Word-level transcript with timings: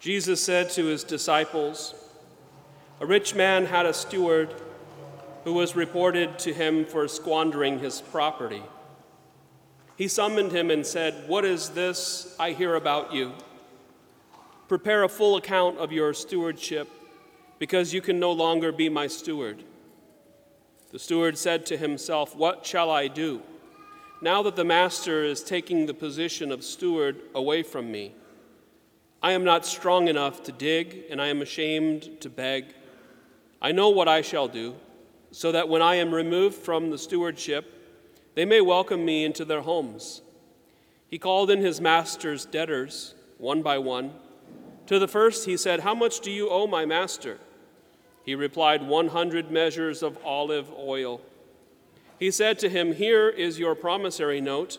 Jesus 0.00 0.42
said 0.42 0.70
to 0.70 0.84
his 0.86 1.02
disciples, 1.02 1.94
A 3.00 3.06
rich 3.06 3.34
man 3.34 3.66
had 3.66 3.84
a 3.84 3.92
steward 3.92 4.54
who 5.44 5.54
was 5.54 5.74
reported 5.74 6.38
to 6.40 6.52
him 6.52 6.84
for 6.84 7.08
squandering 7.08 7.80
his 7.80 8.00
property. 8.00 8.62
He 9.96 10.06
summoned 10.06 10.52
him 10.52 10.70
and 10.70 10.86
said, 10.86 11.28
What 11.28 11.44
is 11.44 11.70
this 11.70 12.36
I 12.38 12.52
hear 12.52 12.76
about 12.76 13.12
you? 13.12 13.32
Prepare 14.68 15.02
a 15.02 15.08
full 15.08 15.36
account 15.36 15.78
of 15.78 15.90
your 15.90 16.14
stewardship, 16.14 16.88
because 17.58 17.92
you 17.92 18.00
can 18.00 18.20
no 18.20 18.30
longer 18.30 18.70
be 18.70 18.88
my 18.88 19.08
steward. 19.08 19.64
The 20.92 20.98
steward 21.00 21.36
said 21.36 21.66
to 21.66 21.76
himself, 21.76 22.36
What 22.36 22.64
shall 22.64 22.90
I 22.90 23.08
do? 23.08 23.42
Now 24.22 24.42
that 24.42 24.54
the 24.54 24.64
master 24.64 25.24
is 25.24 25.42
taking 25.42 25.86
the 25.86 25.94
position 25.94 26.52
of 26.52 26.62
steward 26.62 27.20
away 27.34 27.62
from 27.62 27.90
me, 27.90 28.12
I 29.22 29.32
am 29.32 29.42
not 29.42 29.66
strong 29.66 30.06
enough 30.06 30.44
to 30.44 30.52
dig, 30.52 31.04
and 31.10 31.20
I 31.20 31.26
am 31.26 31.42
ashamed 31.42 32.20
to 32.20 32.30
beg. 32.30 32.66
I 33.60 33.72
know 33.72 33.88
what 33.88 34.06
I 34.06 34.22
shall 34.22 34.46
do, 34.46 34.76
so 35.32 35.50
that 35.50 35.68
when 35.68 35.82
I 35.82 35.96
am 35.96 36.14
removed 36.14 36.56
from 36.56 36.90
the 36.90 36.98
stewardship, 36.98 37.74
they 38.36 38.44
may 38.44 38.60
welcome 38.60 39.04
me 39.04 39.24
into 39.24 39.44
their 39.44 39.62
homes. 39.62 40.22
He 41.08 41.18
called 41.18 41.50
in 41.50 41.60
his 41.60 41.80
master's 41.80 42.44
debtors, 42.44 43.16
one 43.38 43.60
by 43.60 43.78
one. 43.78 44.12
To 44.86 45.00
the 45.00 45.08
first 45.08 45.46
he 45.46 45.56
said, 45.56 45.80
How 45.80 45.96
much 45.96 46.20
do 46.20 46.30
you 46.30 46.48
owe 46.48 46.68
my 46.68 46.86
master? 46.86 47.38
He 48.24 48.36
replied, 48.36 48.86
100 48.86 49.50
measures 49.50 50.02
of 50.02 50.16
olive 50.24 50.70
oil. 50.78 51.20
He 52.20 52.30
said 52.30 52.58
to 52.60 52.68
him, 52.68 52.94
Here 52.94 53.28
is 53.28 53.58
your 53.58 53.74
promissory 53.74 54.40
note. 54.40 54.78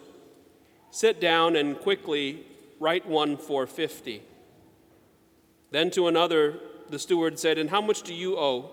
Sit 0.91 1.19
down 1.19 1.57
and 1.57 1.77
quickly 1.77 2.45
write 2.79 3.05
one 3.05 3.35
for 3.35 3.67
50. 3.67 4.23
Then 5.71 5.91
to 5.91 6.07
another, 6.07 6.59
the 6.89 6.99
steward 6.99 7.39
said, 7.39 7.57
And 7.57 7.69
how 7.69 7.81
much 7.81 8.01
do 8.01 8.13
you 8.13 8.37
owe? 8.37 8.71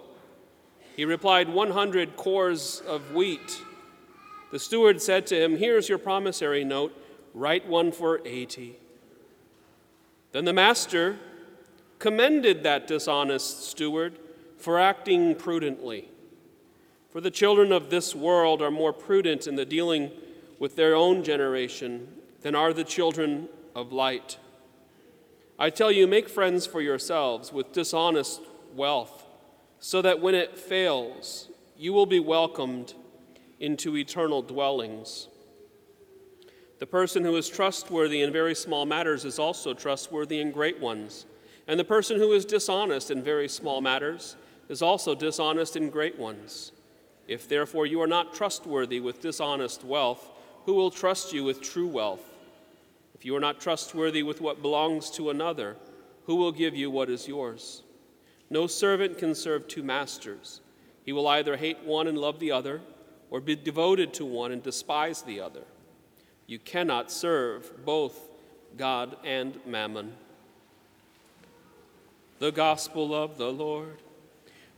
He 0.97 1.05
replied, 1.05 1.49
100 1.49 2.17
kors 2.17 2.85
of 2.85 3.13
wheat. 3.13 3.61
The 4.51 4.59
steward 4.59 5.03
said 5.03 5.27
to 5.29 5.43
him, 5.43 5.59
Here's 5.59 5.89
your 5.89 5.99
promissory 5.99 6.65
note, 6.65 6.97
write 7.35 7.67
one 7.67 7.93
for 7.93 8.21
80. 8.25 8.79
Then 10.33 10.45
the 10.45 10.53
master 10.53 11.19
commended 11.99 12.63
that 12.63 12.87
dishonest 12.87 13.69
steward 13.69 14.19
for 14.57 14.79
acting 14.79 15.35
prudently. 15.35 16.09
For 17.11 17.21
the 17.21 17.31
children 17.31 17.73
of 17.73 17.91
this 17.91 18.15
world 18.15 18.63
are 18.63 18.71
more 18.71 18.93
prudent 18.93 19.47
in 19.47 19.57
the 19.57 19.65
dealing 19.65 20.11
with 20.59 20.77
their 20.77 20.95
own 20.95 21.25
generation 21.25 22.09
than 22.43 22.55
are 22.55 22.73
the 22.73 22.85
children 22.85 23.49
of 23.75 23.93
light. 23.93 24.39
I 25.59 25.71
tell 25.71 25.91
you, 25.91 26.07
make 26.07 26.29
friends 26.29 26.67
for 26.67 26.81
yourselves 26.83 27.53
with 27.53 27.73
dishonest 27.73 28.43
wealth, 28.75 29.25
so 29.81 30.03
that 30.03 30.21
when 30.21 30.35
it 30.35 30.59
fails, 30.59 31.49
you 31.77 31.93
will 31.93 32.07
be 32.07 32.21
welcomed 32.21 32.93
into 33.59 33.97
eternal 33.97 34.43
dwellings. 34.43 35.29
The 36.79 36.87
person 36.87 37.25
who 37.25 37.37
is 37.37 37.49
trustworthy 37.49 38.21
in 38.21 38.33
very 38.33 38.55
small 38.55 38.85
matters 38.85 39.25
is 39.25 39.39
also 39.39 39.73
trustworthy 39.73 40.41
in 40.41 40.51
great 40.51 40.79
ones. 40.79 41.25
And 41.67 41.81
the 41.81 41.85
person 41.85 42.19
who 42.19 42.33
is 42.33 42.45
dishonest 42.45 43.11
in 43.11 43.23
very 43.23 43.49
small 43.49 43.81
matters 43.81 44.37
is 44.69 44.83
also 44.83 45.15
dishonest 45.15 45.77
in 45.77 45.89
great 45.89 46.19
ones. 46.19 46.73
If 47.27 47.49
therefore 47.49 47.87
you 47.87 48.03
are 48.03 48.07
not 48.07 48.35
trustworthy 48.35 49.01
with 49.01 49.23
dishonest 49.23 49.85
wealth, 49.85 50.31
who 50.67 50.75
will 50.75 50.91
trust 50.91 51.33
you 51.33 51.45
with 51.45 51.63
true 51.63 51.89
wealth? 51.89 52.36
If 53.17 53.25
you 53.25 53.35
are 53.35 53.41
not 53.41 53.63
trustworthy 53.63 54.23
with 54.23 54.43
what 54.43 54.61
belongs 54.61 55.11
to 55.13 55.31
another, 55.31 55.79
who 56.27 56.37
will 56.37 56.53
give 56.53 56.77
you 56.77 56.91
what 56.91 57.09
is 57.09 57.27
yours? 57.27 57.83
No 58.51 58.67
servant 58.67 59.17
can 59.17 59.35
serve 59.35 59.67
two 59.67 59.83
masters. 59.83 60.61
He 61.03 61.15
will 61.15 61.27
either 61.27 61.57
hate 61.57 61.83
one 61.83 62.09
and 62.09 62.19
love 62.19 62.41
the 62.41 62.53
other, 62.53 62.83
or 63.31 63.41
be 63.41 63.57
devoted 63.57 64.13
to 64.15 64.27
one 64.27 64.53
and 64.53 64.63
despise 64.63 65.23
the 65.23 65.41
other. 65.41 65.63
You 66.47 66.59
cannot 66.59 67.11
serve 67.11 67.87
both 67.87 68.21
God 68.77 69.17
and 69.25 69.61
mammon. 69.65 70.13
The 72.39 72.53
Gospel 72.53 73.15
of 73.15 73.39
the 73.39 73.51
Lord. 73.51 74.03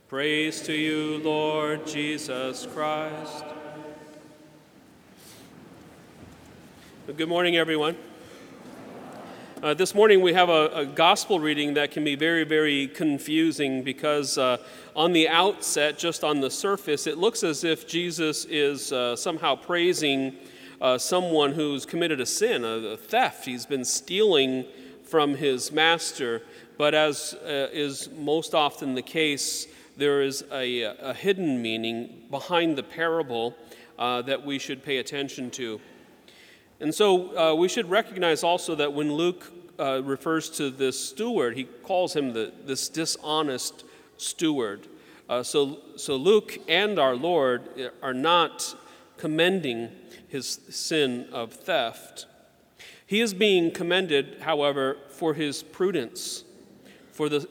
Praise 0.07 0.61
to 0.61 0.73
you, 0.73 1.17
Lord 1.17 1.85
Jesus 1.85 2.65
Christ. 2.73 3.43
Good 7.05 7.27
morning, 7.27 7.57
everyone. 7.57 7.97
Uh, 9.61 9.73
this 9.73 9.93
morning 9.93 10.21
we 10.21 10.31
have 10.31 10.47
a, 10.47 10.67
a, 10.67 10.85
gospel 10.85 11.37
reading 11.37 11.73
that 11.73 11.91
can 11.91 12.01
be 12.01 12.15
very, 12.15 12.45
very 12.45 12.87
confusing 12.87 13.83
because 13.83 14.37
uh, 14.37 14.55
on 14.95 15.11
the 15.11 15.27
outset, 15.27 15.99
just 15.99 16.23
on 16.23 16.39
the 16.39 16.49
surface, 16.49 17.05
it 17.05 17.17
looks 17.17 17.43
as 17.43 17.65
if 17.65 17.85
Jesus 17.85 18.45
is 18.45 18.93
uh, 18.93 19.17
somehow 19.17 19.57
praising 19.57 20.33
uh, 20.79 20.97
someone 20.97 21.51
who's 21.51 21.85
committed 21.85 22.21
a 22.21 22.25
sin, 22.25 22.63
a, 22.63 22.67
a, 22.67 22.95
theft. 22.95 23.43
He's 23.43 23.65
been 23.65 23.83
stealing 23.83 24.63
from 25.03 25.35
his 25.35 25.73
master. 25.73 26.41
But 26.77 26.95
as 26.95 27.33
uh, 27.33 27.67
is 27.73 28.07
most 28.17 28.55
often 28.55 28.95
the 28.95 29.01
case, 29.01 29.67
there 29.97 30.21
is 30.21 30.41
a, 30.53 30.83
a 30.83 31.13
hidden 31.13 31.61
meaning 31.61 32.23
behind 32.31 32.77
the 32.77 32.83
parable 32.83 33.57
uh, 33.97 34.21
that 34.21 34.45
we 34.45 34.57
should 34.57 34.85
pay 34.85 34.99
attention 34.99 35.51
to. 35.51 35.81
And 36.79 36.95
so 36.95 37.37
uh, 37.37 37.55
we 37.55 37.67
should 37.67 37.89
recognize 37.89 38.43
also 38.43 38.75
that 38.75 38.93
when 38.93 39.11
Luke 39.13 39.51
uh, 39.79 40.01
refers 40.03 40.49
to 40.51 40.69
this 40.69 40.99
steward, 40.99 41.57
he 41.57 41.65
calls 41.65 42.15
him 42.15 42.33
the, 42.33 42.53
this 42.65 42.89
dishonest 42.89 43.83
steward. 44.17 44.87
Uh, 45.27 45.43
so, 45.43 45.79
so 45.95 46.15
Luke 46.15 46.57
and 46.67 46.97
our 46.97 47.15
Lord 47.15 47.91
are 48.01 48.13
not 48.13 48.75
commending 49.17 49.89
his 50.27 50.59
sin 50.69 51.27
of 51.31 51.53
theft. 51.53 52.25
He 53.05 53.21
is 53.21 53.33
being 53.33 53.71
commended, 53.71 54.37
however, 54.41 54.97
for 55.09 55.33
his 55.33 55.63
prudence. 55.63 56.43
For 57.11 57.27
the, 57.27 57.47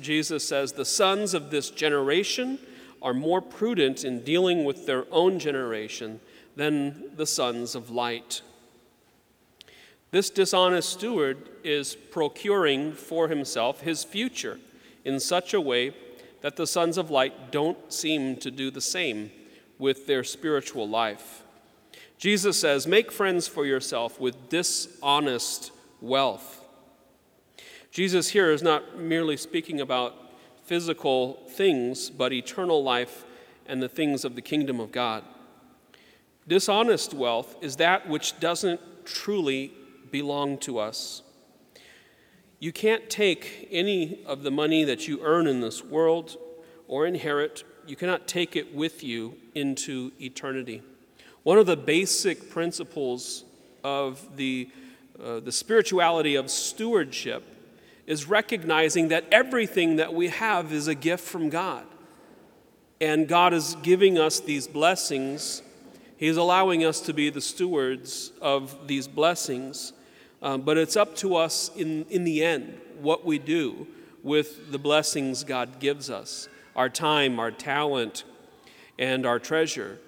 Jesus 0.00 0.48
says, 0.48 0.72
the 0.72 0.84
sons 0.84 1.34
of 1.34 1.50
this 1.50 1.70
generation 1.70 2.58
are 3.00 3.14
more 3.14 3.40
prudent 3.40 4.04
in 4.04 4.22
dealing 4.22 4.64
with 4.64 4.86
their 4.86 5.04
own 5.12 5.38
generation 5.38 6.20
than 6.56 7.14
the 7.16 7.26
sons 7.26 7.74
of 7.74 7.90
light. 7.90 8.42
This 10.12 10.28
dishonest 10.28 10.90
steward 10.90 11.48
is 11.64 11.94
procuring 11.94 12.92
for 12.92 13.28
himself 13.28 13.80
his 13.80 14.04
future 14.04 14.60
in 15.06 15.18
such 15.18 15.54
a 15.54 15.60
way 15.60 15.94
that 16.42 16.56
the 16.56 16.66
sons 16.66 16.98
of 16.98 17.10
light 17.10 17.50
don't 17.50 17.90
seem 17.90 18.36
to 18.36 18.50
do 18.50 18.70
the 18.70 18.82
same 18.82 19.30
with 19.78 20.06
their 20.06 20.22
spiritual 20.22 20.86
life. 20.86 21.42
Jesus 22.18 22.60
says, 22.60 22.86
Make 22.86 23.10
friends 23.10 23.48
for 23.48 23.64
yourself 23.64 24.20
with 24.20 24.50
dishonest 24.50 25.72
wealth. 26.02 26.62
Jesus 27.90 28.28
here 28.28 28.50
is 28.50 28.62
not 28.62 28.98
merely 28.98 29.38
speaking 29.38 29.80
about 29.80 30.14
physical 30.64 31.42
things, 31.48 32.10
but 32.10 32.34
eternal 32.34 32.82
life 32.82 33.24
and 33.66 33.82
the 33.82 33.88
things 33.88 34.26
of 34.26 34.34
the 34.34 34.42
kingdom 34.42 34.78
of 34.78 34.92
God. 34.92 35.24
Dishonest 36.46 37.14
wealth 37.14 37.56
is 37.62 37.76
that 37.76 38.06
which 38.06 38.38
doesn't 38.40 38.80
truly 39.06 39.72
belong 40.12 40.58
to 40.58 40.78
us. 40.78 41.22
You 42.60 42.72
can't 42.72 43.10
take 43.10 43.66
any 43.72 44.22
of 44.24 44.44
the 44.44 44.52
money 44.52 44.84
that 44.84 45.08
you 45.08 45.20
earn 45.24 45.48
in 45.48 45.60
this 45.60 45.82
world 45.82 46.36
or 46.86 47.06
inherit, 47.06 47.64
you 47.86 47.96
cannot 47.96 48.28
take 48.28 48.54
it 48.54 48.72
with 48.72 49.02
you 49.02 49.34
into 49.54 50.12
eternity. 50.20 50.82
One 51.42 51.58
of 51.58 51.66
the 51.66 51.76
basic 51.76 52.50
principles 52.50 53.44
of 53.82 54.36
the, 54.36 54.70
uh, 55.20 55.40
the 55.40 55.50
spirituality 55.50 56.36
of 56.36 56.50
stewardship 56.50 57.42
is 58.06 58.28
recognizing 58.28 59.08
that 59.08 59.24
everything 59.32 59.96
that 59.96 60.14
we 60.14 60.28
have 60.28 60.72
is 60.72 60.86
a 60.86 60.94
gift 60.94 61.24
from 61.24 61.48
God. 61.48 61.84
And 63.00 63.26
God 63.26 63.52
is 63.52 63.76
giving 63.82 64.18
us 64.18 64.38
these 64.38 64.68
blessings. 64.68 65.62
He's 66.16 66.36
allowing 66.36 66.84
us 66.84 67.00
to 67.00 67.12
be 67.12 67.30
the 67.30 67.40
stewards 67.40 68.30
of 68.40 68.86
these 68.86 69.08
blessings. 69.08 69.92
Um, 70.42 70.62
but 70.62 70.76
it's 70.76 70.96
up 70.96 71.14
to 71.16 71.36
us 71.36 71.70
in, 71.76 72.04
in 72.10 72.24
the 72.24 72.44
end 72.44 72.78
what 73.00 73.24
we 73.24 73.38
do 73.38 73.86
with 74.22 74.72
the 74.72 74.78
blessings 74.78 75.44
God 75.44 75.78
gives 75.78 76.10
us 76.10 76.48
our 76.74 76.88
time, 76.88 77.38
our 77.38 77.50
talent, 77.50 78.24
and 78.98 79.26
our 79.26 79.38
treasure. 79.38 79.98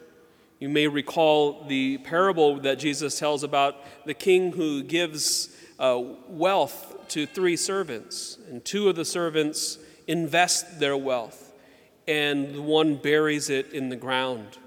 You 0.58 0.68
may 0.68 0.88
recall 0.88 1.64
the 1.64 1.98
parable 1.98 2.58
that 2.60 2.78
Jesus 2.78 3.18
tells 3.18 3.42
about 3.42 3.76
the 4.06 4.14
king 4.14 4.52
who 4.52 4.82
gives 4.82 5.54
uh, 5.78 6.00
wealth 6.26 7.08
to 7.08 7.26
three 7.26 7.56
servants, 7.56 8.38
and 8.48 8.64
two 8.64 8.88
of 8.88 8.96
the 8.96 9.04
servants 9.04 9.78
invest 10.06 10.80
their 10.80 10.96
wealth, 10.96 11.52
and 12.08 12.54
the 12.54 12.62
one 12.62 12.96
buries 12.96 13.50
it 13.50 13.72
in 13.72 13.90
the 13.90 13.96
ground. 13.96 14.58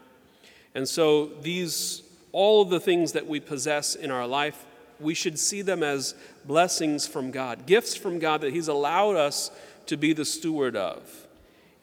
And 0.75 0.87
so, 0.87 1.27
these, 1.41 2.03
all 2.31 2.61
of 2.61 2.69
the 2.69 2.79
things 2.79 3.13
that 3.13 3.25
we 3.25 3.39
possess 3.39 3.95
in 3.95 4.11
our 4.11 4.27
life, 4.27 4.66
we 4.99 5.13
should 5.13 5.37
see 5.39 5.61
them 5.61 5.83
as 5.83 6.15
blessings 6.45 7.07
from 7.07 7.31
God, 7.31 7.65
gifts 7.65 7.95
from 7.95 8.19
God 8.19 8.41
that 8.41 8.53
He's 8.53 8.67
allowed 8.67 9.15
us 9.15 9.51
to 9.87 9.97
be 9.97 10.13
the 10.13 10.25
steward 10.25 10.75
of. 10.75 11.27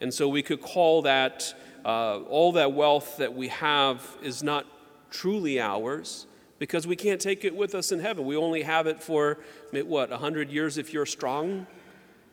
And 0.01 0.13
so 0.13 0.27
we 0.27 0.43
could 0.43 0.61
call 0.61 1.03
that 1.03 1.53
uh, 1.85 2.19
all 2.21 2.53
that 2.53 2.73
wealth 2.73 3.17
that 3.17 3.33
we 3.33 3.47
have 3.49 4.05
is 4.21 4.41
not 4.41 4.65
truly 5.11 5.59
ours 5.59 6.25
because 6.59 6.87
we 6.87 6.95
can't 6.95 7.21
take 7.21 7.45
it 7.45 7.55
with 7.55 7.75
us 7.75 7.91
in 7.91 7.99
heaven. 7.99 8.25
We 8.25 8.35
only 8.35 8.63
have 8.63 8.87
it 8.87 9.01
for, 9.01 9.39
what, 9.71 10.09
100 10.09 10.49
years 10.49 10.77
if 10.77 10.93
you're 10.93 11.05
strong? 11.05 11.67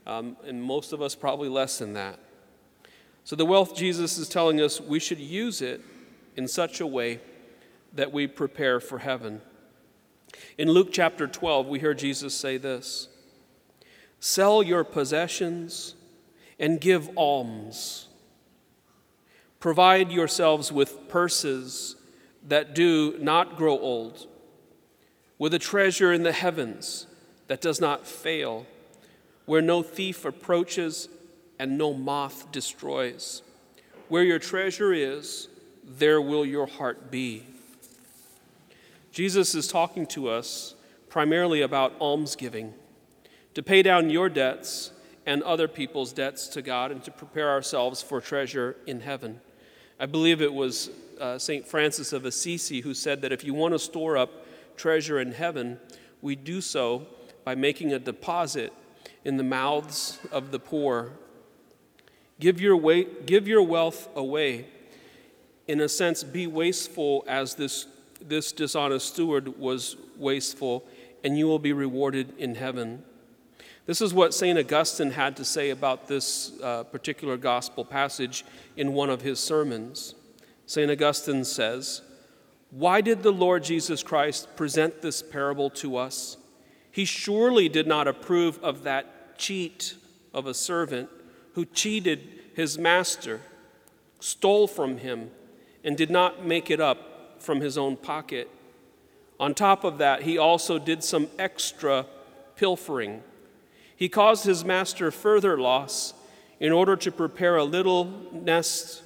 Um, 0.06 0.36
and 0.44 0.62
most 0.62 0.92
of 0.92 1.02
us 1.02 1.14
probably 1.14 1.48
less 1.48 1.78
than 1.78 1.92
that. 1.94 2.18
So 3.24 3.36
the 3.36 3.46
wealth 3.46 3.76
Jesus 3.76 4.18
is 4.18 4.28
telling 4.28 4.60
us 4.60 4.80
we 4.80 4.98
should 4.98 5.20
use 5.20 5.62
it 5.62 5.80
in 6.36 6.48
such 6.48 6.80
a 6.80 6.86
way 6.86 7.20
that 7.92 8.12
we 8.12 8.26
prepare 8.26 8.80
for 8.80 8.98
heaven. 8.98 9.40
In 10.58 10.70
Luke 10.70 10.88
chapter 10.92 11.26
12, 11.26 11.66
we 11.66 11.80
hear 11.80 11.94
Jesus 11.94 12.34
say 12.34 12.56
this 12.56 13.08
Sell 14.20 14.62
your 14.62 14.84
possessions 14.84 15.94
and 16.58 16.80
give 16.80 17.10
alms. 17.16 18.08
Provide 19.58 20.10
yourselves 20.10 20.72
with 20.72 21.08
purses 21.08 21.96
that 22.46 22.74
do 22.74 23.16
not 23.18 23.56
grow 23.56 23.78
old, 23.78 24.26
with 25.38 25.54
a 25.54 25.58
treasure 25.58 26.12
in 26.12 26.22
the 26.22 26.32
heavens 26.32 27.06
that 27.46 27.60
does 27.60 27.80
not 27.80 28.06
fail, 28.06 28.66
where 29.46 29.62
no 29.62 29.82
thief 29.82 30.24
approaches 30.24 31.08
and 31.58 31.78
no 31.78 31.92
moth 31.94 32.50
destroys. 32.50 33.42
Where 34.08 34.24
your 34.24 34.38
treasure 34.38 34.92
is, 34.92 35.48
there 35.84 36.20
will 36.20 36.44
your 36.44 36.66
heart 36.66 37.10
be. 37.10 37.44
Jesus 39.12 39.54
is 39.54 39.68
talking 39.68 40.06
to 40.06 40.28
us 40.30 40.74
primarily 41.10 41.60
about 41.60 41.94
almsgiving, 42.00 42.72
to 43.52 43.62
pay 43.62 43.82
down 43.82 44.08
your 44.08 44.30
debts 44.30 44.90
and 45.26 45.42
other 45.42 45.68
people's 45.68 46.14
debts 46.14 46.48
to 46.48 46.62
God, 46.62 46.90
and 46.90 47.04
to 47.04 47.10
prepare 47.10 47.50
ourselves 47.50 48.00
for 48.00 48.22
treasure 48.22 48.74
in 48.86 49.00
heaven. 49.00 49.40
I 50.00 50.06
believe 50.06 50.40
it 50.40 50.52
was 50.52 50.90
uh, 51.20 51.38
St. 51.38 51.68
Francis 51.68 52.14
of 52.14 52.24
Assisi 52.24 52.80
who 52.80 52.94
said 52.94 53.20
that 53.20 53.30
if 53.30 53.44
you 53.44 53.52
want 53.52 53.74
to 53.74 53.78
store 53.78 54.16
up 54.16 54.46
treasure 54.76 55.20
in 55.20 55.32
heaven, 55.32 55.78
we 56.22 56.34
do 56.34 56.62
so 56.62 57.06
by 57.44 57.54
making 57.54 57.92
a 57.92 57.98
deposit 57.98 58.72
in 59.24 59.36
the 59.36 59.44
mouths 59.44 60.18
of 60.32 60.50
the 60.50 60.58
poor. 60.58 61.12
Give 62.40 62.60
your, 62.60 62.76
way, 62.76 63.06
give 63.26 63.46
your 63.46 63.62
wealth 63.62 64.08
away. 64.16 64.66
In 65.68 65.80
a 65.80 65.88
sense, 65.88 66.24
be 66.24 66.46
wasteful 66.46 67.24
as 67.28 67.54
this, 67.54 67.86
this 68.28 68.52
dishonest 68.52 69.08
steward 69.14 69.58
was 69.58 69.96
wasteful, 70.16 70.84
and 71.24 71.38
you 71.38 71.46
will 71.46 71.58
be 71.58 71.72
rewarded 71.72 72.32
in 72.38 72.54
heaven. 72.54 73.02
This 73.84 74.00
is 74.00 74.14
what 74.14 74.32
St. 74.32 74.58
Augustine 74.58 75.10
had 75.10 75.36
to 75.36 75.44
say 75.44 75.70
about 75.70 76.06
this 76.06 76.52
uh, 76.62 76.84
particular 76.84 77.36
gospel 77.36 77.84
passage 77.84 78.44
in 78.76 78.92
one 78.92 79.10
of 79.10 79.22
his 79.22 79.40
sermons. 79.40 80.14
St. 80.66 80.90
Augustine 80.90 81.44
says, 81.44 82.02
Why 82.70 83.00
did 83.00 83.22
the 83.22 83.32
Lord 83.32 83.64
Jesus 83.64 84.02
Christ 84.02 84.54
present 84.56 85.02
this 85.02 85.20
parable 85.20 85.68
to 85.70 85.96
us? 85.96 86.36
He 86.92 87.04
surely 87.04 87.68
did 87.68 87.86
not 87.86 88.06
approve 88.06 88.62
of 88.62 88.84
that 88.84 89.36
cheat 89.38 89.96
of 90.32 90.46
a 90.46 90.54
servant 90.54 91.08
who 91.54 91.64
cheated 91.64 92.20
his 92.54 92.78
master, 92.78 93.40
stole 94.20 94.66
from 94.66 94.98
him, 94.98 95.30
and 95.82 95.96
did 95.96 96.10
not 96.10 96.46
make 96.46 96.70
it 96.70 96.80
up 96.80 97.11
from 97.42 97.60
his 97.60 97.76
own 97.76 97.96
pocket. 97.96 98.48
On 99.38 99.54
top 99.54 99.84
of 99.84 99.98
that, 99.98 100.22
he 100.22 100.38
also 100.38 100.78
did 100.78 101.02
some 101.02 101.28
extra 101.38 102.06
pilfering 102.56 103.22
he 104.02 104.08
caused 104.08 104.44
his 104.44 104.64
master 104.64 105.12
further 105.12 105.56
loss 105.56 106.12
in 106.58 106.72
order 106.72 106.96
to 106.96 107.12
prepare 107.12 107.54
a 107.54 107.62
little 107.62 108.06
nest 108.32 109.00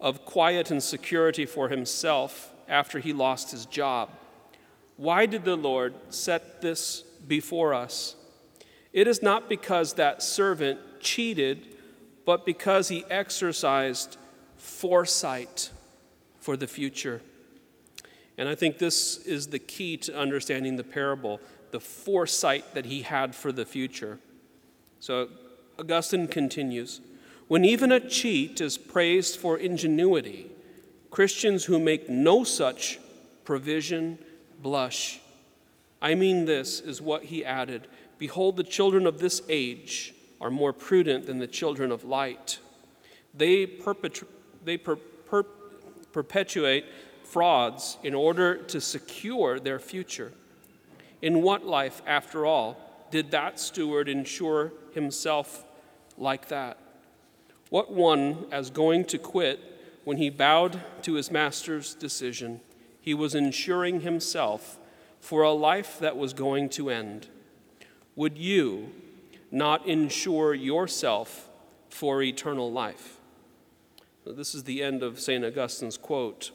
of 0.00 0.24
quiet 0.24 0.70
and 0.70 0.82
security 0.82 1.44
for 1.44 1.68
himself 1.68 2.50
after 2.66 2.98
he 2.98 3.12
lost 3.12 3.50
his 3.50 3.66
job. 3.66 4.08
Why 4.96 5.26
did 5.26 5.44
the 5.44 5.54
Lord 5.54 5.92
set 6.08 6.62
this 6.62 7.02
before 7.28 7.74
us? 7.74 8.16
It 8.90 9.06
is 9.06 9.22
not 9.22 9.50
because 9.50 9.92
that 9.92 10.22
servant 10.22 10.80
cheated, 11.00 11.76
but 12.24 12.46
because 12.46 12.88
he 12.88 13.04
exercised 13.10 14.16
foresight 14.56 15.68
for 16.40 16.56
the 16.56 16.66
future. 16.66 17.20
And 18.38 18.48
I 18.48 18.54
think 18.54 18.78
this 18.78 19.18
is 19.18 19.48
the 19.48 19.58
key 19.58 19.96
to 19.98 20.18
understanding 20.18 20.76
the 20.76 20.84
parable 20.84 21.40
the 21.70 21.80
foresight 21.80 22.74
that 22.74 22.86
he 22.86 23.02
had 23.02 23.34
for 23.34 23.52
the 23.52 23.64
future. 23.64 24.18
So 25.00 25.28
Augustine 25.78 26.28
continues 26.28 27.00
When 27.48 27.64
even 27.64 27.92
a 27.92 28.00
cheat 28.00 28.60
is 28.60 28.78
praised 28.78 29.38
for 29.38 29.58
ingenuity, 29.58 30.50
Christians 31.10 31.64
who 31.64 31.78
make 31.78 32.08
no 32.08 32.44
such 32.44 32.98
provision 33.44 34.18
blush. 34.62 35.20
I 36.00 36.14
mean, 36.14 36.44
this 36.44 36.80
is 36.80 37.00
what 37.00 37.24
he 37.24 37.44
added 37.44 37.88
Behold, 38.18 38.56
the 38.56 38.64
children 38.64 39.06
of 39.06 39.18
this 39.18 39.42
age 39.48 40.14
are 40.40 40.50
more 40.50 40.72
prudent 40.72 41.26
than 41.26 41.38
the 41.38 41.46
children 41.46 41.92
of 41.92 42.04
light. 42.04 42.58
They, 43.34 43.66
perpetu- 43.66 44.26
they 44.64 44.78
per- 44.78 44.96
per- 44.96 45.44
perpetuate 46.12 46.86
frauds 47.26 47.98
in 48.02 48.14
order 48.14 48.56
to 48.56 48.80
secure 48.80 49.58
their 49.58 49.78
future. 49.78 50.32
In 51.22 51.42
what 51.42 51.66
life, 51.66 52.02
after 52.06 52.46
all, 52.46 52.76
did 53.10 53.30
that 53.30 53.58
steward 53.58 54.08
ensure 54.08 54.72
himself 54.92 55.64
like 56.16 56.48
that? 56.48 56.78
What 57.70 57.90
one, 57.92 58.46
as 58.52 58.70
going 58.70 59.04
to 59.06 59.18
quit, 59.18 59.60
when 60.04 60.18
he 60.18 60.30
bowed 60.30 60.80
to 61.02 61.14
his 61.14 61.30
master's 61.30 61.94
decision, 61.94 62.60
he 63.00 63.14
was 63.14 63.34
insuring 63.34 64.00
himself 64.00 64.78
for 65.20 65.42
a 65.42 65.52
life 65.52 65.98
that 65.98 66.16
was 66.16 66.32
going 66.32 66.68
to 66.70 66.90
end? 66.90 67.28
Would 68.14 68.38
you 68.38 68.92
not 69.50 69.86
insure 69.86 70.54
yourself 70.54 71.48
for 71.88 72.22
eternal 72.22 72.70
life? 72.70 73.18
This 74.24 74.54
is 74.54 74.64
the 74.64 74.82
end 74.82 75.02
of 75.02 75.20
St. 75.20 75.44
Augustine's 75.44 75.96
quote. 75.96 76.50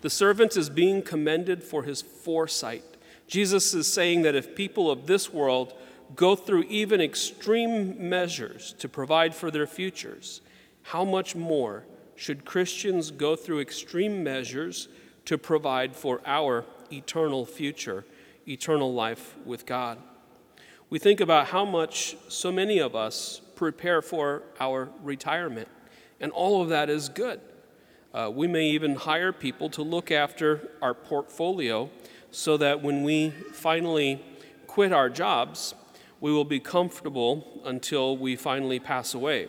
The 0.00 0.10
servant 0.10 0.56
is 0.56 0.68
being 0.68 1.02
commended 1.02 1.62
for 1.62 1.82
his 1.84 2.02
foresight 2.02 2.84
Jesus 3.32 3.72
is 3.72 3.90
saying 3.90 4.22
that 4.22 4.34
if 4.34 4.54
people 4.54 4.90
of 4.90 5.06
this 5.06 5.32
world 5.32 5.72
go 6.14 6.36
through 6.36 6.64
even 6.64 7.00
extreme 7.00 8.10
measures 8.10 8.74
to 8.78 8.90
provide 8.90 9.34
for 9.34 9.50
their 9.50 9.66
futures, 9.66 10.42
how 10.82 11.02
much 11.02 11.34
more 11.34 11.84
should 12.14 12.44
Christians 12.44 13.10
go 13.10 13.34
through 13.34 13.60
extreme 13.60 14.22
measures 14.22 14.88
to 15.24 15.38
provide 15.38 15.96
for 15.96 16.20
our 16.26 16.66
eternal 16.92 17.46
future, 17.46 18.04
eternal 18.46 18.92
life 18.92 19.34
with 19.46 19.64
God? 19.64 19.96
We 20.90 20.98
think 20.98 21.20
about 21.20 21.46
how 21.46 21.64
much 21.64 22.18
so 22.28 22.52
many 22.52 22.80
of 22.80 22.94
us 22.94 23.40
prepare 23.56 24.02
for 24.02 24.42
our 24.60 24.90
retirement, 25.02 25.68
and 26.20 26.32
all 26.32 26.60
of 26.60 26.68
that 26.68 26.90
is 26.90 27.08
good. 27.08 27.40
Uh, 28.14 28.30
we 28.32 28.46
may 28.46 28.66
even 28.68 28.94
hire 28.94 29.32
people 29.32 29.70
to 29.70 29.82
look 29.82 30.10
after 30.10 30.68
our 30.82 30.92
portfolio 30.92 31.88
so 32.30 32.56
that 32.56 32.82
when 32.82 33.02
we 33.02 33.30
finally 33.52 34.22
quit 34.66 34.92
our 34.92 35.08
jobs, 35.08 35.74
we 36.20 36.32
will 36.32 36.44
be 36.44 36.60
comfortable 36.60 37.60
until 37.64 38.16
we 38.16 38.36
finally 38.36 38.78
pass 38.78 39.14
away. 39.14 39.48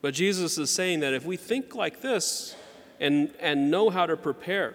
But 0.00 0.14
Jesus 0.14 0.58
is 0.58 0.70
saying 0.70 1.00
that 1.00 1.14
if 1.14 1.24
we 1.24 1.36
think 1.36 1.74
like 1.74 2.00
this 2.02 2.56
and, 3.00 3.30
and 3.40 3.70
know 3.70 3.88
how 3.88 4.06
to 4.06 4.16
prepare 4.16 4.74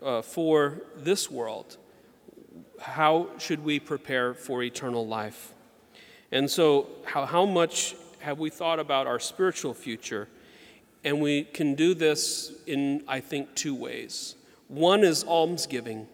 uh, 0.00 0.22
for 0.22 0.82
this 0.96 1.30
world, 1.30 1.76
how 2.80 3.28
should 3.38 3.62
we 3.64 3.78
prepare 3.78 4.32
for 4.32 4.62
eternal 4.62 5.06
life? 5.06 5.52
And 6.32 6.50
so, 6.50 6.88
how, 7.04 7.26
how 7.26 7.44
much 7.44 7.96
have 8.20 8.38
we 8.38 8.48
thought 8.50 8.78
about 8.78 9.06
our 9.06 9.18
spiritual 9.18 9.74
future? 9.74 10.28
And 11.04 11.20
we 11.20 11.44
can 11.44 11.74
do 11.74 11.94
this 11.94 12.52
in, 12.66 13.02
I 13.08 13.20
think, 13.20 13.54
two 13.54 13.74
ways. 13.74 14.34
One 14.68 15.02
is 15.02 15.24
almsgiving. 15.24 16.06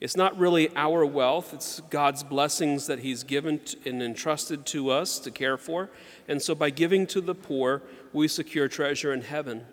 It's 0.00 0.16
not 0.16 0.38
really 0.38 0.74
our 0.76 1.04
wealth, 1.04 1.52
it's 1.52 1.80
God's 1.90 2.24
blessings 2.24 2.86
that 2.86 3.00
He's 3.00 3.22
given 3.22 3.60
and 3.84 4.02
entrusted 4.02 4.64
to 4.66 4.90
us 4.90 5.18
to 5.18 5.30
care 5.30 5.58
for. 5.58 5.90
And 6.26 6.40
so 6.40 6.54
by 6.54 6.70
giving 6.70 7.06
to 7.08 7.20
the 7.20 7.34
poor, 7.34 7.82
we 8.14 8.26
secure 8.26 8.66
treasure 8.66 9.12
in 9.12 9.20
heaven. 9.20 9.66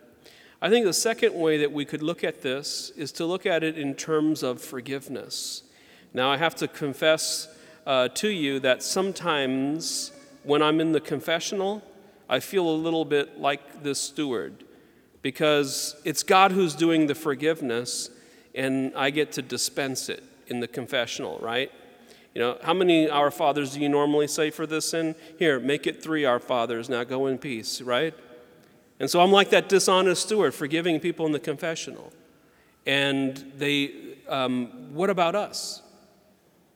I 0.61 0.69
think 0.69 0.85
the 0.85 0.93
second 0.93 1.33
way 1.33 1.57
that 1.59 1.71
we 1.71 1.85
could 1.85 2.01
look 2.01 2.25
at 2.25 2.41
this 2.41 2.91
is 2.97 3.13
to 3.13 3.25
look 3.25 3.45
at 3.45 3.63
it 3.63 3.77
in 3.77 3.95
terms 3.95 4.43
of 4.43 4.59
forgiveness. 4.61 5.63
Now, 6.13 6.29
I 6.29 6.37
have 6.37 6.55
to 6.55 6.67
confess 6.67 7.47
uh, 7.85 8.09
to 8.09 8.27
you 8.27 8.59
that 8.59 8.83
sometimes 8.83 10.11
when 10.43 10.61
I'm 10.61 10.81
in 10.81 10.91
the 10.91 10.99
confessional, 10.99 11.83
I 12.29 12.39
feel 12.39 12.69
a 12.69 12.75
little 12.75 13.05
bit 13.05 13.39
like 13.39 13.83
this 13.83 13.99
steward 13.99 14.63
because 15.21 15.99
it's 16.03 16.23
God 16.23 16.51
who's 16.51 16.75
doing 16.75 17.07
the 17.07 17.15
forgiveness 17.15 18.09
and 18.55 18.93
I 18.95 19.09
get 19.11 19.31
to 19.33 19.41
dispense 19.41 20.09
it. 20.09 20.23
in 20.47 20.59
the 20.61 20.67
confessional, 20.67 21.37
right? 21.39 21.71
You 22.33 22.41
know, 22.41 22.57
how 22.61 22.73
many 22.73 23.09
Our 23.09 23.31
Fathers 23.31 23.73
do 23.73 23.81
you 23.81 23.89
normally 23.89 24.27
say 24.27 24.49
for 24.49 24.65
this 24.65 24.89
sin? 24.89 25.15
Here, 25.37 25.59
make 25.59 25.87
it 25.87 26.01
three 26.01 26.25
Our 26.25 26.39
Fathers, 26.39 26.89
now 26.89 27.03
go 27.03 27.27
in 27.27 27.37
peace, 27.37 27.81
right? 27.81 28.13
And 28.99 29.09
so 29.09 29.21
I'm 29.21 29.31
like 29.31 29.49
that 29.49 29.69
dishonest 29.69 30.23
steward, 30.23 30.53
forgiving 30.53 30.99
people 30.99 31.25
in 31.25 31.31
the 31.31 31.39
confessional. 31.39 32.11
And 32.85 33.51
they, 33.57 33.91
um, 34.27 34.93
what 34.93 35.09
about 35.09 35.35
us? 35.35 35.81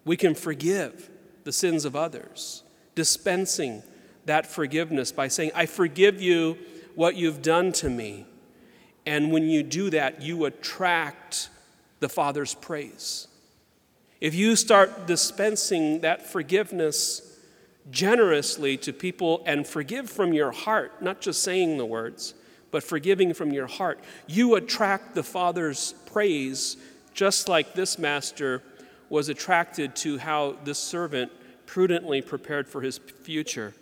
We 0.04 0.18
can 0.18 0.36
forgive 0.36 1.10
the 1.44 1.52
sins 1.52 1.86
of 1.86 1.96
others, 1.96 2.64
dispensing 2.96 3.84
that 4.26 4.46
forgiveness 4.46 5.12
by 5.12 5.28
saying, 5.28 5.52
I 5.56 5.66
forgive 5.66 6.22
you 6.22 6.58
what 6.96 7.16
you've 7.16 7.42
done 7.42 7.72
to 7.74 7.90
me. 7.90 8.26
And 9.06 9.32
when 9.32 9.44
you 9.44 9.64
do 9.64 9.90
that, 9.90 10.22
you 10.22 10.46
attract 10.46 11.50
the 12.00 12.10
Father's 12.10 12.54
praise. 12.54 13.28
If 14.20 14.36
you 14.36 14.56
start 14.56 15.08
dispensing 15.08 16.02
that 16.02 16.28
forgiveness 16.28 17.40
generously 17.90 18.78
to 18.78 18.94
people 18.94 19.42
and 19.46 19.66
forgive 19.66 20.10
from 20.10 20.34
your 20.34 20.52
heart, 20.52 21.02
not 21.02 21.22
just 21.22 21.42
saying 21.42 21.78
the 21.78 21.86
words, 21.86 22.36
but 22.70 22.84
forgiving 22.84 23.34
from 23.34 23.52
your 23.52 23.68
heart, 23.68 24.00
you 24.28 24.56
attract 24.56 25.16
the 25.16 25.24
Father's 25.24 25.94
praise 26.06 26.78
just 27.14 27.50
like 27.50 27.74
this 27.74 27.98
master 27.98 28.62
was 29.10 29.28
attracted 29.28 29.96
to 29.98 30.18
how 30.18 30.56
this 30.64 30.80
servant 30.80 31.32
prudently 31.66 32.22
prepared 32.22 32.68
for 32.68 32.82
his 32.82 32.98
future. 32.98 33.74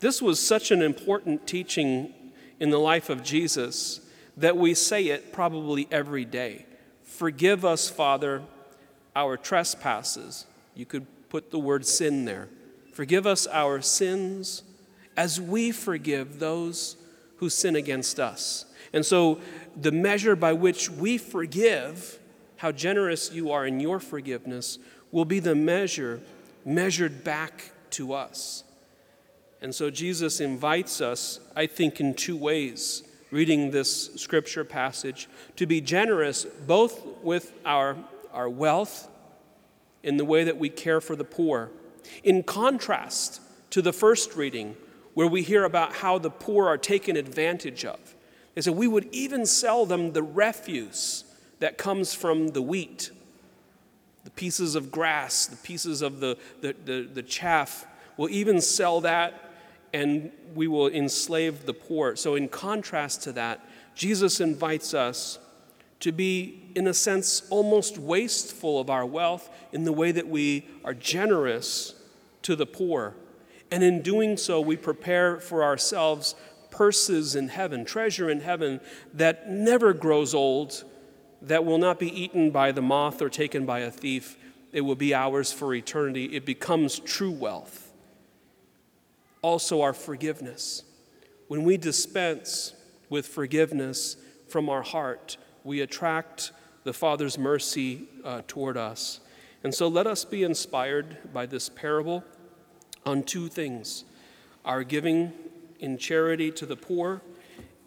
This 0.00 0.22
was 0.22 0.44
such 0.44 0.70
an 0.70 0.82
important 0.82 1.46
teaching 1.46 2.14
in 2.60 2.70
the 2.70 2.78
life 2.78 3.10
of 3.10 3.22
Jesus 3.22 4.00
that 4.36 4.56
we 4.56 4.74
say 4.74 5.08
it 5.08 5.32
probably 5.32 5.88
every 5.90 6.24
day. 6.24 6.66
Forgive 7.02 7.64
us, 7.64 7.90
Father, 7.90 8.42
our 9.16 9.36
trespasses. 9.36 10.46
You 10.74 10.86
could 10.86 11.06
put 11.28 11.50
the 11.50 11.58
word 11.58 11.84
sin 11.84 12.24
there. 12.24 12.48
Forgive 12.92 13.26
us 13.26 13.46
our 13.48 13.80
sins 13.80 14.62
as 15.16 15.40
we 15.40 15.72
forgive 15.72 16.38
those 16.38 16.96
who 17.36 17.50
sin 17.50 17.74
against 17.74 18.20
us. 18.20 18.64
And 18.92 19.04
so, 19.04 19.40
the 19.76 19.92
measure 19.92 20.36
by 20.36 20.52
which 20.52 20.88
we 20.88 21.18
forgive, 21.18 22.18
how 22.56 22.72
generous 22.72 23.32
you 23.32 23.50
are 23.50 23.66
in 23.66 23.80
your 23.80 24.00
forgiveness, 24.00 24.78
will 25.10 25.24
be 25.24 25.40
the 25.40 25.54
measure 25.54 26.20
measured 26.64 27.24
back 27.24 27.72
to 27.90 28.12
us. 28.12 28.64
And 29.60 29.74
so, 29.74 29.90
Jesus 29.90 30.40
invites 30.40 31.00
us, 31.00 31.40
I 31.56 31.66
think, 31.66 32.00
in 32.00 32.14
two 32.14 32.36
ways, 32.36 33.02
reading 33.30 33.70
this 33.70 34.14
scripture 34.14 34.64
passage, 34.64 35.28
to 35.56 35.66
be 35.66 35.80
generous 35.80 36.44
both 36.44 37.04
with 37.22 37.52
our, 37.64 37.96
our 38.32 38.48
wealth 38.48 39.08
in 40.02 40.16
the 40.16 40.24
way 40.24 40.44
that 40.44 40.58
we 40.58 40.68
care 40.68 41.00
for 41.00 41.16
the 41.16 41.24
poor, 41.24 41.70
in 42.22 42.42
contrast 42.42 43.40
to 43.70 43.82
the 43.82 43.92
first 43.92 44.36
reading, 44.36 44.76
where 45.14 45.26
we 45.26 45.42
hear 45.42 45.64
about 45.64 45.94
how 45.94 46.18
the 46.18 46.30
poor 46.30 46.68
are 46.68 46.78
taken 46.78 47.16
advantage 47.16 47.84
of. 47.84 48.14
They 48.54 48.62
said, 48.62 48.74
We 48.74 48.86
would 48.86 49.08
even 49.12 49.44
sell 49.44 49.86
them 49.86 50.12
the 50.12 50.22
refuse 50.22 51.24
that 51.58 51.78
comes 51.78 52.14
from 52.14 52.48
the 52.48 52.62
wheat, 52.62 53.10
the 54.22 54.30
pieces 54.30 54.76
of 54.76 54.92
grass, 54.92 55.46
the 55.46 55.56
pieces 55.56 56.00
of 56.00 56.20
the, 56.20 56.38
the, 56.60 56.76
the, 56.84 57.08
the 57.12 57.22
chaff. 57.22 57.86
We'll 58.16 58.30
even 58.30 58.60
sell 58.60 59.00
that 59.00 59.47
and 59.92 60.30
we 60.54 60.66
will 60.66 60.88
enslave 60.88 61.66
the 61.66 61.74
poor. 61.74 62.16
So, 62.16 62.34
in 62.34 62.48
contrast 62.48 63.22
to 63.22 63.32
that, 63.32 63.66
Jesus 63.94 64.40
invites 64.40 64.94
us 64.94 65.38
to 66.00 66.12
be, 66.12 66.70
in 66.74 66.86
a 66.86 66.94
sense, 66.94 67.42
almost 67.50 67.98
wasteful 67.98 68.80
of 68.80 68.88
our 68.90 69.04
wealth 69.04 69.50
in 69.72 69.84
the 69.84 69.92
way 69.92 70.12
that 70.12 70.28
we 70.28 70.66
are 70.84 70.94
generous 70.94 71.94
to 72.42 72.54
the 72.54 72.66
poor. 72.66 73.14
And 73.70 73.82
in 73.82 74.02
doing 74.02 74.36
so, 74.36 74.60
we 74.60 74.76
prepare 74.76 75.40
for 75.40 75.64
ourselves 75.64 76.34
purses 76.70 77.34
in 77.34 77.48
heaven, 77.48 77.84
treasure 77.84 78.30
in 78.30 78.40
heaven 78.40 78.80
that 79.12 79.50
never 79.50 79.92
grows 79.92 80.34
old, 80.34 80.84
that 81.42 81.64
will 81.64 81.78
not 81.78 81.98
be 81.98 82.08
eaten 82.08 82.50
by 82.50 82.72
the 82.72 82.82
moth 82.82 83.20
or 83.20 83.28
taken 83.28 83.66
by 83.66 83.80
a 83.80 83.90
thief. 83.90 84.36
It 84.72 84.82
will 84.82 84.94
be 84.94 85.14
ours 85.14 85.52
for 85.52 85.74
eternity. 85.74 86.36
It 86.36 86.44
becomes 86.44 86.98
true 87.00 87.30
wealth. 87.30 87.87
Also, 89.42 89.80
our 89.82 89.92
forgiveness. 89.92 90.82
When 91.46 91.64
we 91.64 91.76
dispense 91.76 92.74
with 93.08 93.26
forgiveness 93.26 94.16
from 94.48 94.68
our 94.68 94.82
heart, 94.82 95.36
we 95.64 95.80
attract 95.80 96.52
the 96.84 96.92
Father's 96.92 97.38
mercy 97.38 98.08
uh, 98.24 98.42
toward 98.46 98.76
us. 98.76 99.20
And 99.62 99.74
so 99.74 99.88
let 99.88 100.06
us 100.06 100.24
be 100.24 100.42
inspired 100.42 101.32
by 101.32 101.46
this 101.46 101.68
parable 101.68 102.24
on 103.04 103.22
two 103.22 103.48
things 103.48 104.04
our 104.64 104.82
giving 104.82 105.32
in 105.80 105.96
charity 105.96 106.50
to 106.50 106.66
the 106.66 106.76
poor 106.76 107.22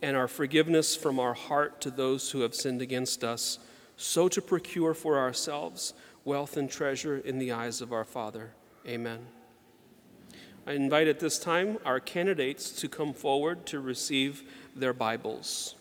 and 0.02 0.18
our 0.18 0.28
forgiveness 0.28 0.96
from 0.96 1.20
our 1.20 1.34
heart 1.34 1.80
to 1.82 1.92
those 1.92 2.32
who 2.32 2.42
have 2.42 2.56
sinned 2.56 2.82
against 2.82 3.24
us, 3.24 3.60
so 3.98 4.28
to 4.28 4.42
procure 4.42 4.94
for 4.94 5.20
ourselves 5.20 5.94
wealth 6.26 6.58
and 6.58 6.72
treasure 6.72 7.18
in 7.18 7.38
the 7.38 7.52
eyes 7.52 7.82
of 7.82 7.94
our 7.94 8.06
Father. 8.06 8.54
Amen. 8.88 9.20
I 10.68 10.74
invite 10.74 11.08
at 11.08 11.20
this 11.20 11.40
time 11.40 11.80
our 11.86 12.00
candidates 12.00 12.72
to 12.82 12.88
come 12.88 13.14
forward 13.14 13.66
to 13.68 13.80
receive 13.80 14.44
their 14.76 14.94
Bibles. 14.94 15.76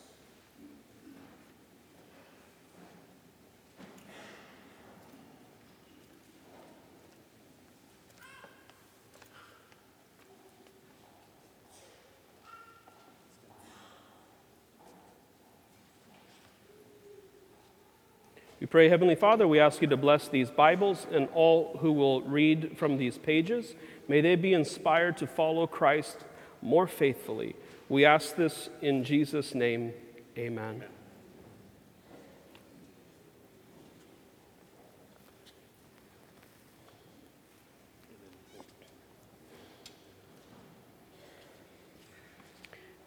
We 18.60 18.66
pray, 18.66 18.90
Heavenly 18.90 19.14
Father, 19.14 19.48
we 19.48 19.58
ask 19.58 19.80
you 19.80 19.88
to 19.88 19.96
bless 19.96 20.28
these 20.28 20.50
Bibles 20.50 21.06
and 21.10 21.30
all 21.32 21.78
who 21.80 21.92
will 21.92 22.20
read 22.20 22.76
from 22.76 22.98
these 22.98 23.16
pages. 23.16 23.74
May 24.06 24.20
they 24.20 24.36
be 24.36 24.52
inspired 24.52 25.16
to 25.16 25.26
follow 25.26 25.66
Christ 25.66 26.18
more 26.60 26.86
faithfully. 26.86 27.56
We 27.88 28.04
ask 28.04 28.36
this 28.36 28.68
in 28.82 29.02
Jesus' 29.02 29.54
name. 29.54 29.94
Amen. 30.36 30.84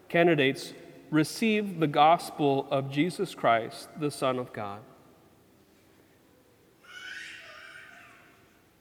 Candidates, 0.09 0.73
receive 1.11 1.79
the 1.79 1.87
gospel 1.87 2.67
of 2.71 2.89
Jesus 2.89 3.35
Christ, 3.35 3.89
the 3.99 4.09
Son 4.09 4.39
of 4.39 4.51
God. 4.51 4.79